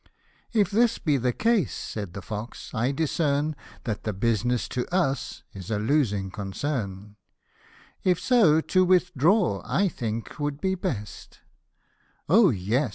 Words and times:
"If 0.51 0.71
this 0.71 0.97
be 0.97 1.17
the 1.17 1.31
case," 1.31 1.75
said 1.75 2.13
the 2.13 2.23
fox," 2.23 2.71
I 2.73 2.91
discern 2.91 3.55
That 3.83 4.01
the 4.01 4.13
business 4.13 4.67
to 4.69 4.87
us 4.87 5.43
is 5.53 5.69
a 5.69 5.77
losing 5.77 6.31
concern; 6.31 7.17
If 8.03 8.19
so, 8.19 8.61
to 8.61 8.83
withdraw, 8.83 9.61
I 9.63 9.89
should 9.89 9.97
think 9.97 10.39
would 10.39 10.59
be 10.59 10.73
best;"" 10.73 11.41
O 12.27 12.49
yes 12.49 12.89